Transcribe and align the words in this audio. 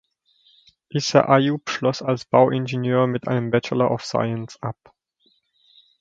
Issa 0.95 1.21
Ayyub 1.27 1.69
schloss 1.69 2.01
als 2.01 2.25
Bauingenieur 2.25 3.05
mit 3.05 3.27
einem 3.27 3.51
Bachelor 3.51 3.91
of 3.91 4.03
Science 4.03 4.57
ab. 4.59 4.95